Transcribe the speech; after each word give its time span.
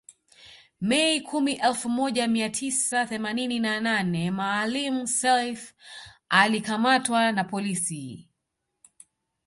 Mei 0.89 1.21
kumi 1.29 1.53
elfu 1.53 1.89
moja 1.89 2.27
mia 2.27 2.49
tisa 2.49 3.05
themanini 3.05 3.59
na 3.59 3.79
nane 3.81 4.31
Maalim 4.31 5.07
Self 5.07 5.73
alikamatwa 6.29 7.31
na 7.31 7.43
polisi 7.43 8.29